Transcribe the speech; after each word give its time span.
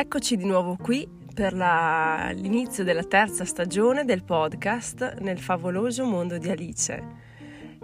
Eccoci 0.00 0.38
di 0.38 0.46
nuovo 0.46 0.78
qui 0.80 1.06
per 1.34 1.52
la, 1.52 2.30
l'inizio 2.32 2.84
della 2.84 3.04
terza 3.04 3.44
stagione 3.44 4.06
del 4.06 4.24
podcast 4.24 5.18
nel 5.20 5.38
favoloso 5.38 6.06
mondo 6.06 6.38
di 6.38 6.48
Alice. 6.48 7.02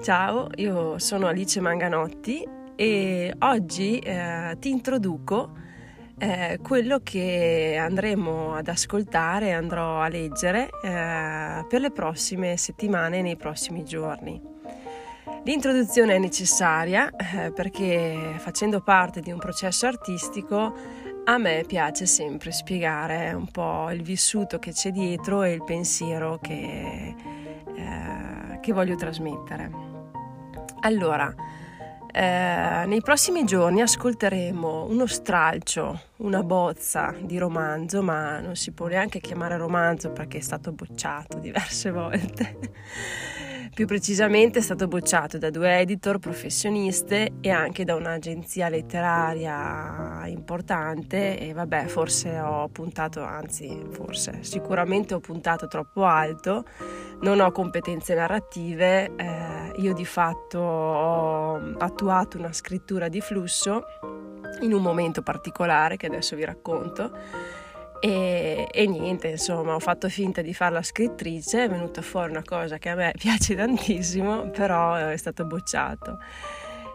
Ciao, 0.00 0.48
io 0.54 0.98
sono 0.98 1.26
Alice 1.26 1.60
Manganotti 1.60 2.42
e 2.74 3.34
oggi 3.40 3.98
eh, 3.98 4.56
ti 4.58 4.70
introduco 4.70 5.58
eh, 6.16 6.58
quello 6.62 7.00
che 7.02 7.76
andremo 7.78 8.54
ad 8.54 8.68
ascoltare 8.68 9.48
e 9.48 9.52
andrò 9.52 10.00
a 10.00 10.08
leggere 10.08 10.70
eh, 10.82 11.66
per 11.68 11.80
le 11.80 11.90
prossime 11.90 12.56
settimane 12.56 13.18
e 13.18 13.22
nei 13.22 13.36
prossimi 13.36 13.84
giorni. 13.84 14.40
L'introduzione 15.44 16.14
è 16.14 16.18
necessaria 16.18 17.10
eh, 17.10 17.52
perché 17.52 18.36
facendo 18.38 18.80
parte 18.80 19.20
di 19.20 19.30
un 19.30 19.38
processo 19.38 19.86
artistico 19.86 20.74
a 21.28 21.38
me 21.38 21.64
piace 21.66 22.06
sempre 22.06 22.52
spiegare 22.52 23.32
un 23.32 23.50
po' 23.50 23.90
il 23.90 24.02
vissuto 24.02 24.58
che 24.58 24.72
c'è 24.72 24.92
dietro 24.92 25.42
e 25.42 25.52
il 25.52 25.64
pensiero 25.64 26.38
che, 26.40 27.14
eh, 27.76 28.60
che 28.60 28.72
voglio 28.72 28.94
trasmettere. 28.94 29.70
Allora, 30.80 31.34
eh, 32.12 32.84
nei 32.86 33.00
prossimi 33.00 33.44
giorni 33.44 33.82
ascolteremo 33.82 34.86
uno 34.88 35.06
stralcio, 35.06 36.00
una 36.18 36.44
bozza 36.44 37.12
di 37.20 37.38
romanzo, 37.38 38.02
ma 38.02 38.38
non 38.38 38.54
si 38.54 38.70
può 38.70 38.86
neanche 38.86 39.20
chiamare 39.20 39.56
romanzo 39.56 40.12
perché 40.12 40.38
è 40.38 40.42
stato 40.42 40.70
bocciato 40.70 41.38
diverse 41.38 41.90
volte. 41.92 42.58
Più 43.76 43.84
precisamente 43.84 44.60
è 44.60 44.62
stato 44.62 44.88
bocciato 44.88 45.36
da 45.36 45.50
due 45.50 45.80
editor 45.80 46.18
professioniste 46.18 47.32
e 47.42 47.50
anche 47.50 47.84
da 47.84 47.94
un'agenzia 47.94 48.70
letteraria 48.70 50.26
importante 50.28 51.38
e 51.38 51.52
vabbè, 51.52 51.84
forse 51.84 52.40
ho 52.40 52.68
puntato, 52.68 53.22
anzi, 53.22 53.78
forse, 53.90 54.38
sicuramente 54.40 55.12
ho 55.12 55.20
puntato 55.20 55.66
troppo 55.66 56.06
alto, 56.06 56.64
non 57.20 57.40
ho 57.40 57.52
competenze 57.52 58.14
narrative, 58.14 59.12
eh, 59.14 59.72
io 59.76 59.92
di 59.92 60.06
fatto 60.06 60.58
ho 60.58 61.56
attuato 61.76 62.38
una 62.38 62.54
scrittura 62.54 63.08
di 63.08 63.20
flusso 63.20 63.82
in 64.60 64.72
un 64.72 64.80
momento 64.80 65.20
particolare 65.20 65.98
che 65.98 66.06
adesso 66.06 66.34
vi 66.34 66.46
racconto 66.46 67.12
e, 68.00 68.68
e, 68.70 68.86
niente, 68.86 69.28
insomma, 69.28 69.74
ho 69.74 69.78
fatto 69.78 70.08
finta 70.08 70.42
di 70.42 70.54
fare 70.54 70.74
la 70.74 70.82
scrittrice, 70.82 71.64
è 71.64 71.68
venuta 71.68 72.02
fuori 72.02 72.30
una 72.30 72.42
cosa 72.44 72.78
che 72.78 72.88
a 72.90 72.94
me 72.94 73.12
piace 73.18 73.54
tantissimo, 73.54 74.50
però 74.50 74.94
è 74.94 75.16
stato 75.16 75.44
bocciato. 75.44 76.18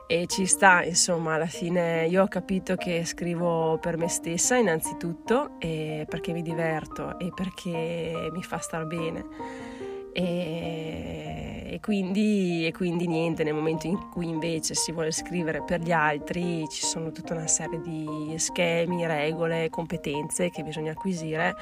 E 0.07 0.27
ci 0.27 0.45
sta, 0.45 0.83
insomma, 0.83 1.35
alla 1.35 1.45
fine 1.45 2.05
io 2.07 2.23
ho 2.23 2.27
capito 2.27 2.75
che 2.75 3.05
scrivo 3.05 3.77
per 3.79 3.95
me 3.95 4.09
stessa 4.09 4.57
innanzitutto, 4.57 5.51
perché 5.57 6.33
mi 6.33 6.41
diverto 6.41 7.17
e 7.17 7.31
perché 7.33 8.29
mi 8.31 8.43
fa 8.43 8.57
star 8.57 8.85
bene 8.85 9.90
e, 10.13 11.67
e, 11.67 11.79
quindi, 11.79 12.65
e, 12.67 12.71
quindi, 12.71 13.07
niente, 13.07 13.43
nel 13.43 13.53
momento 13.53 13.87
in 13.87 14.09
cui 14.09 14.27
invece 14.27 14.73
si 14.73 14.91
vuole 14.91 15.11
scrivere 15.11 15.63
per 15.63 15.81
gli 15.81 15.91
altri 15.91 16.67
ci 16.69 16.83
sono 16.85 17.11
tutta 17.11 17.33
una 17.33 17.47
serie 17.47 17.79
di 17.79 18.33
schemi, 18.37 19.05
regole, 19.05 19.69
competenze 19.69 20.49
che 20.49 20.63
bisogna 20.63 20.91
acquisire. 20.91 21.55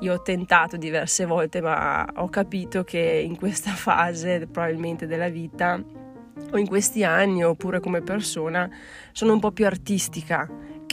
Io 0.00 0.14
ho 0.14 0.22
tentato 0.22 0.76
diverse 0.76 1.26
volte 1.26 1.60
ma 1.60 2.06
ho 2.16 2.28
capito 2.28 2.84
che 2.84 3.00
in 3.00 3.36
questa 3.36 3.70
fase 3.74 4.46
probabilmente 4.46 5.06
della 5.06 5.28
vita 5.28 5.82
o 6.50 6.58
in 6.58 6.68
questi 6.68 7.02
anni 7.02 7.42
oppure 7.42 7.80
come 7.80 8.02
persona 8.02 8.68
sono 9.12 9.32
un 9.32 9.40
po' 9.40 9.50
più 9.50 9.66
artistica 9.66 10.48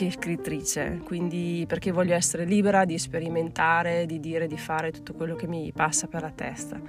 che 0.06 0.12
scrittrice, 0.12 1.02
quindi 1.04 1.66
perché 1.68 1.92
voglio 1.92 2.14
essere 2.14 2.46
libera 2.46 2.86
di 2.86 2.98
sperimentare, 2.98 4.06
di 4.06 4.20
dire, 4.20 4.48
di 4.48 4.58
fare 4.58 4.92
tutto 4.92 5.14
quello 5.14 5.36
che 5.36 5.48
mi 5.48 5.72
passa 5.74 6.08
per 6.08 6.22
la 6.22 6.32
testa. 6.32 6.80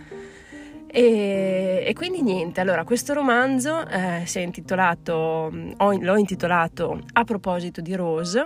E, 0.86 1.82
e 1.86 1.92
quindi 1.94 2.22
niente, 2.22 2.60
allora 2.60 2.84
questo 2.84 3.14
romanzo 3.14 3.86
eh, 3.88 4.22
si 4.26 4.38
è 4.38 4.42
intitolato, 4.42 5.52
ho, 5.76 5.98
l'ho 5.98 6.16
intitolato 6.16 7.00
A 7.14 7.25
proposito 7.25 7.80
di 7.80 7.94
Rose, 7.94 8.44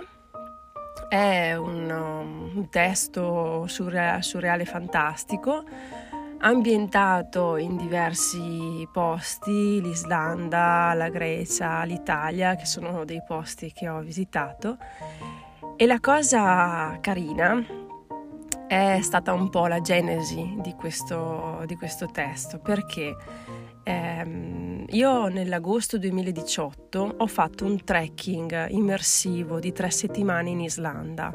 è 1.09 1.53
un, 1.55 1.89
un 2.55 2.69
testo 2.69 3.65
surreale, 3.67 4.21
surreale 4.21 4.65
fantastico 4.65 5.63
ambientato 6.39 7.57
in 7.57 7.75
diversi 7.75 8.87
posti, 8.91 9.81
l'Islanda, 9.81 10.93
la 10.93 11.09
Grecia, 11.09 11.83
l'Italia, 11.83 12.55
che 12.55 12.65
sono 12.65 13.03
dei 13.05 13.21
posti 13.25 13.71
che 13.71 13.89
ho 13.89 13.99
visitato. 13.99 14.77
E 15.75 15.85
la 15.85 15.99
cosa 15.99 16.97
carina 17.01 17.63
è 18.67 18.99
stata 19.01 19.33
un 19.33 19.49
po' 19.49 19.67
la 19.67 19.81
genesi 19.81 20.57
di 20.59 20.73
questo, 20.73 21.63
di 21.65 21.75
questo 21.75 22.07
testo, 22.07 22.59
perché 22.59 23.15
ehm, 23.89 24.85
io 24.89 25.27
nell'agosto 25.27 25.97
2018 25.97 27.15
ho 27.17 27.27
fatto 27.27 27.65
un 27.65 27.83
trekking 27.83 28.69
immersivo 28.69 29.59
di 29.59 29.71
tre 29.71 29.91
settimane 29.91 30.49
in 30.49 30.61
Islanda 30.61 31.33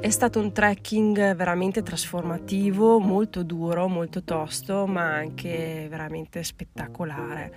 è 0.00 0.10
stato 0.10 0.38
un 0.38 0.52
trekking 0.52 1.34
veramente 1.34 1.82
trasformativo, 1.82 3.00
molto 3.00 3.42
duro, 3.42 3.88
molto 3.88 4.22
tosto, 4.22 4.86
ma 4.86 5.12
anche 5.12 5.88
veramente 5.90 6.44
spettacolare. 6.44 7.52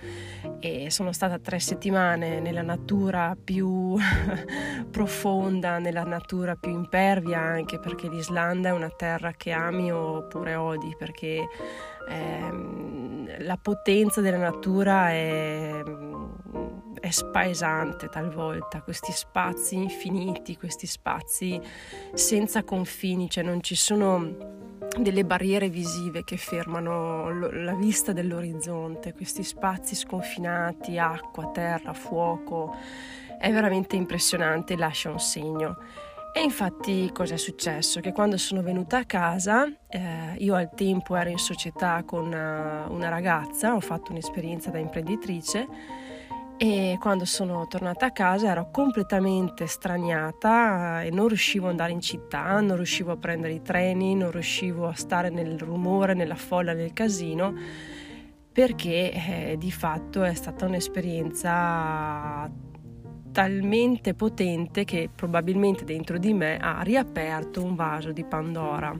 E 0.58 0.90
sono 0.90 1.12
stata 1.12 1.38
tre 1.38 1.60
settimane 1.60 2.40
nella 2.40 2.62
natura 2.62 3.36
più 3.42 3.96
profonda, 4.90 5.78
nella 5.78 6.02
natura 6.02 6.56
più 6.56 6.72
impervia, 6.72 7.38
anche 7.38 7.78
perché 7.78 8.08
l'Islanda 8.08 8.70
è 8.70 8.72
una 8.72 8.90
terra 8.90 9.32
che 9.32 9.52
ami 9.52 9.92
oppure 9.92 10.56
odi, 10.56 10.96
perché 10.98 11.46
ehm, 12.08 13.44
la 13.44 13.58
potenza 13.60 14.20
della 14.20 14.38
natura 14.38 15.10
è 15.10 15.82
è 17.02 17.10
spaesante 17.10 18.08
talvolta, 18.08 18.80
questi 18.80 19.10
spazi 19.10 19.74
infiniti, 19.74 20.56
questi 20.56 20.86
spazi 20.86 21.60
senza 22.14 22.62
confini, 22.62 23.28
cioè 23.28 23.42
non 23.42 23.60
ci 23.60 23.74
sono 23.74 24.60
delle 24.96 25.24
barriere 25.24 25.68
visive 25.68 26.22
che 26.22 26.36
fermano 26.36 27.50
la 27.50 27.74
vista 27.74 28.12
dell'orizzonte, 28.12 29.14
questi 29.14 29.42
spazi 29.42 29.96
sconfinati, 29.96 30.96
acqua, 30.96 31.50
terra, 31.50 31.92
fuoco, 31.92 32.72
è 33.36 33.50
veramente 33.50 33.96
impressionante, 33.96 34.76
lascia 34.76 35.10
un 35.10 35.18
segno. 35.18 35.78
E 36.34 36.40
infatti 36.40 37.10
cosa 37.12 37.34
è 37.34 37.36
successo? 37.36 38.00
Che 38.00 38.12
quando 38.12 38.38
sono 38.38 38.62
venuta 38.62 38.96
a 38.96 39.04
casa, 39.04 39.70
eh, 39.86 40.34
io 40.38 40.54
al 40.54 40.70
tempo 40.74 41.14
ero 41.14 41.28
in 41.28 41.36
società 41.36 42.02
con 42.06 42.24
una, 42.24 42.86
una 42.88 43.10
ragazza, 43.10 43.74
ho 43.74 43.80
fatto 43.80 44.12
un'esperienza 44.12 44.70
da 44.70 44.78
imprenditrice 44.78 45.68
e 46.56 46.96
quando 46.98 47.26
sono 47.26 47.66
tornata 47.66 48.06
a 48.06 48.12
casa 48.12 48.48
ero 48.48 48.70
completamente 48.70 49.66
straniata 49.66 51.02
e 51.02 51.10
non 51.10 51.28
riuscivo 51.28 51.66
ad 51.66 51.72
andare 51.72 51.92
in 51.92 52.00
città, 52.00 52.58
non 52.60 52.76
riuscivo 52.76 53.12
a 53.12 53.16
prendere 53.18 53.52
i 53.52 53.60
treni, 53.60 54.14
non 54.14 54.30
riuscivo 54.30 54.88
a 54.88 54.94
stare 54.94 55.28
nel 55.28 55.58
rumore, 55.58 56.14
nella 56.14 56.34
folla, 56.34 56.72
nel 56.72 56.94
casino, 56.94 57.52
perché 58.50 59.12
eh, 59.12 59.56
di 59.58 59.70
fatto 59.70 60.22
è 60.22 60.32
stata 60.32 60.64
un'esperienza 60.64 62.50
talmente 63.32 64.14
potente 64.14 64.84
che 64.84 65.08
probabilmente 65.14 65.84
dentro 65.84 66.18
di 66.18 66.32
me 66.32 66.58
ha 66.58 66.82
riaperto 66.82 67.64
un 67.64 67.74
vaso 67.74 68.12
di 68.12 68.24
Pandora. 68.24 68.94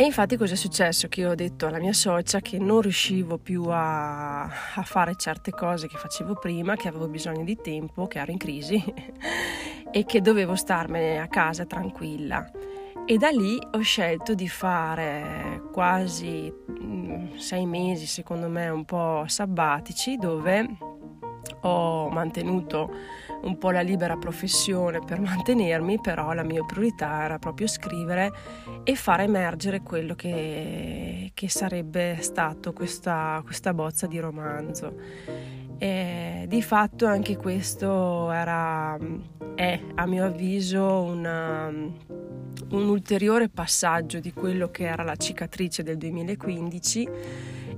E 0.00 0.04
infatti 0.04 0.36
cosa 0.36 0.54
è 0.54 0.56
successo? 0.56 1.08
Che 1.08 1.22
io 1.22 1.30
ho 1.30 1.34
detto 1.34 1.66
alla 1.66 1.80
mia 1.80 1.92
socia 1.92 2.38
che 2.38 2.56
non 2.60 2.82
riuscivo 2.82 3.36
più 3.36 3.64
a, 3.64 4.42
a, 4.44 4.82
fare 4.84 5.16
certe 5.16 5.50
cose 5.50 5.88
che 5.88 5.96
facevo 5.96 6.34
prima, 6.34 6.76
che 6.76 6.86
avevo 6.86 7.08
bisogno 7.08 7.42
di 7.42 7.56
tempo, 7.56 8.06
che 8.06 8.20
ero 8.20 8.30
in 8.30 8.38
crisi 8.38 8.80
e 9.90 10.04
che 10.04 10.20
dovevo 10.20 10.54
starmene 10.54 11.18
a 11.18 11.26
casa 11.26 11.66
tranquilla. 11.66 12.48
E 13.04 13.16
da 13.16 13.30
lì 13.30 13.58
ho 13.72 13.80
scelto 13.80 14.34
di 14.34 14.48
fare 14.48 15.62
quasi 15.72 16.52
mm, 16.70 17.34
sei 17.34 17.66
mesi, 17.66 18.06
secondo 18.06 18.48
me, 18.48 18.68
un 18.68 18.84
po' 18.84 19.24
sabbatici, 19.26 20.16
dove 20.16 20.76
ho 21.62 22.08
mantenuto 22.08 22.90
un 23.42 23.56
po' 23.58 23.70
la 23.70 23.80
libera 23.80 24.16
professione 24.16 25.00
per 25.00 25.20
mantenermi, 25.20 26.00
però 26.00 26.32
la 26.32 26.42
mia 26.42 26.62
priorità 26.64 27.24
era 27.24 27.38
proprio 27.38 27.66
scrivere 27.66 28.32
e 28.84 28.94
far 28.94 29.20
emergere 29.20 29.82
quello 29.82 30.14
che, 30.14 31.30
che 31.34 31.48
sarebbe 31.48 32.18
stato 32.20 32.72
questa, 32.72 33.40
questa 33.44 33.72
bozza 33.74 34.06
di 34.06 34.18
romanzo. 34.18 34.96
E 35.78 36.46
di 36.48 36.62
fatto 36.62 37.06
anche 37.06 37.36
questo 37.36 38.30
era, 38.32 38.98
è 39.54 39.80
a 39.94 40.06
mio 40.06 40.24
avviso 40.24 41.02
una, 41.02 41.68
un 41.68 42.88
ulteriore 42.88 43.48
passaggio 43.48 44.18
di 44.18 44.32
quello 44.32 44.70
che 44.70 44.86
era 44.86 45.04
la 45.04 45.14
cicatrice 45.14 45.84
del 45.84 45.96
2015 45.96 47.08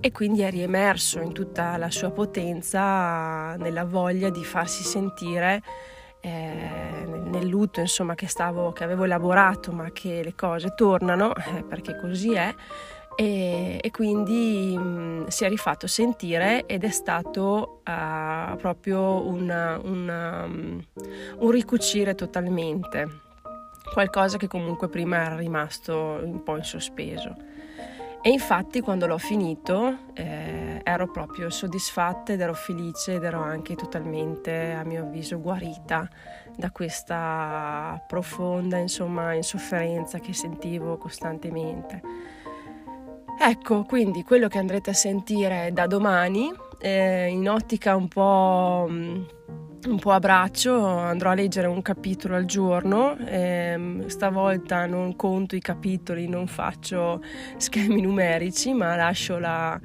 e 0.01 0.13
quindi 0.13 0.41
è 0.41 0.51
riemerso 0.51 1.21
in 1.21 1.33
tutta 1.33 1.77
la 1.77 1.91
sua 1.91 2.11
potenza 2.11 3.55
nella 3.57 3.85
voglia 3.85 4.31
di 4.31 4.45
farsi 4.45 4.83
sentire 4.83 5.63
eh, 6.21 7.07
nel 7.07 7.47
lutto 7.47 7.81
insomma 7.81 8.15
che, 8.15 8.27
stavo, 8.27 8.73
che 8.73 8.85
avevo 8.85 9.05
elaborato 9.05 9.73
ma 9.73 9.91
che 9.93 10.23
le 10.23 10.35
cose 10.35 10.75
tornano 10.75 11.35
eh, 11.35 11.65
perché 11.65 11.99
così 11.99 12.33
è 12.35 12.55
e, 13.17 13.79
e 13.83 13.91
quindi 13.91 14.77
mh, 14.77 14.83
mm, 14.83 15.27
si 15.27 15.45
è 15.45 15.49
rifatto 15.49 15.87
sentire 15.87 16.65
ed 16.67 16.85
è 16.85 16.91
stato 16.91 17.83
uh, 17.85 18.57
proprio 18.57 19.27
una, 19.27 19.79
una, 19.83 20.45
um, 20.45 20.83
un 21.39 21.51
ricucire 21.51 22.15
totalmente 22.15 23.29
qualcosa 23.93 24.39
che 24.39 24.47
comunque 24.47 24.89
prima 24.89 25.25
era 25.25 25.37
rimasto 25.37 26.21
un 26.23 26.43
po' 26.43 26.57
in 26.57 26.65
sospeso. 26.65 27.35
E 28.23 28.29
infatti 28.29 28.83
quando 28.83 29.07
l'ho 29.07 29.17
finito 29.17 30.11
eh, 30.13 30.81
ero 30.85 31.11
proprio 31.11 31.49
soddisfatta 31.49 32.35
ed 32.35 32.41
ero 32.41 32.53
felice 32.53 33.15
ed 33.15 33.25
ero 33.25 33.41
anche 33.41 33.75
totalmente, 33.75 34.73
a 34.73 34.85
mio 34.85 35.05
avviso, 35.05 35.41
guarita 35.41 36.07
da 36.55 36.71
questa 36.71 38.03
profonda 38.07 38.77
insomma, 38.77 39.33
insofferenza 39.33 40.19
che 40.19 40.35
sentivo 40.35 40.99
costantemente. 40.99 42.03
Ecco, 43.41 43.85
quindi 43.85 44.23
quello 44.23 44.49
che 44.49 44.59
andrete 44.59 44.91
a 44.91 44.95
sentire 44.95 45.71
da 45.73 45.87
domani, 45.87 46.53
eh, 46.79 47.29
in 47.29 47.49
ottica 47.49 47.97
un 47.97 48.09
po' 48.09 48.87
un 49.89 49.99
po' 49.99 50.13
a 50.13 50.19
braccio, 50.19 50.85
andrò 50.85 51.31
a 51.31 51.35
leggere 51.35 51.67
un 51.67 51.81
capitolo 51.81 52.37
al 52.37 52.45
giorno, 52.45 53.17
ehm, 53.17 54.07
stavolta 54.09 54.85
non 54.87 55.17
conto 55.17 55.57
i 55.57 55.61
capitoli, 55.61 56.29
non 56.29 56.47
faccio 56.47 57.23
schemi 57.57 58.01
numerici, 58.03 58.75
ma 58.75 58.95
lascio, 58.95 59.39
la, 59.39 59.81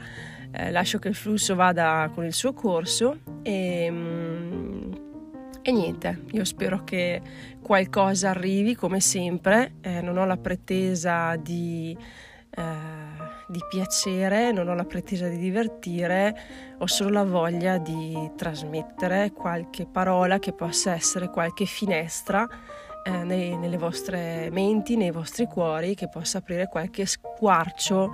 eh, 0.52 0.72
lascio 0.72 1.00
che 1.00 1.08
il 1.08 1.16
flusso 1.16 1.56
vada 1.56 2.10
con 2.14 2.26
il 2.26 2.34
suo 2.34 2.54
corso 2.54 3.20
e, 3.42 3.88
mm, 3.90 4.92
e 5.62 5.72
niente, 5.72 6.24
io 6.32 6.44
spero 6.44 6.84
che 6.84 7.22
qualcosa 7.62 8.30
arrivi 8.32 8.76
come 8.76 9.00
sempre, 9.00 9.76
eh, 9.82 10.02
non 10.02 10.18
ho 10.18 10.26
la 10.26 10.38
pretesa 10.38 11.36
di... 11.38 11.98
Eh, 12.50 13.05
di 13.48 13.62
piacere, 13.70 14.52
non 14.52 14.68
ho 14.68 14.74
la 14.74 14.86
pretesa 14.86 15.28
di 15.28 15.38
divertire, 15.38 16.36
ho 16.78 16.88
solo 16.88 17.10
la 17.10 17.24
voglia 17.24 17.78
di 17.78 18.32
trasmettere 18.36 19.32
qualche 19.32 19.86
parola 19.86 20.40
che 20.40 20.54
possa 20.54 20.94
essere 20.94 21.30
qualche 21.30 21.66
finestra 21.66 22.48
eh, 23.04 23.24
nei, 23.24 23.56
nelle 23.56 23.78
vostre 23.78 24.50
menti, 24.52 24.96
nei 24.96 25.12
vostri 25.12 25.46
cuori, 25.46 25.94
che 25.94 26.10
possa 26.10 26.40
aprire 26.40 26.68
qualche 26.68 27.06
squarcio 27.06 28.12